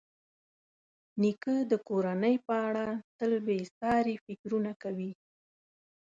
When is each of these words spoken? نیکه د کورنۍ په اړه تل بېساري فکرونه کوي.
نیکه 1.21 1.55
د 1.71 1.73
کورنۍ 1.87 2.35
په 2.47 2.53
اړه 2.67 2.87
تل 3.17 3.31
بېساري 3.45 4.15
فکرونه 4.25 4.71
کوي. 4.83 5.11